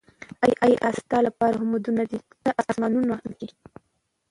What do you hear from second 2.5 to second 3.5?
آسمانونو، ځمکي